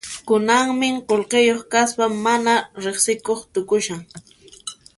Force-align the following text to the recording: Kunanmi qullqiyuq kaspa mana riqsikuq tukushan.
Kunanmi 0.27 0.87
qullqiyuq 1.09 1.61
kaspa 1.71 2.05
mana 2.25 2.55
riqsikuq 2.83 3.41
tukushan. 3.53 4.01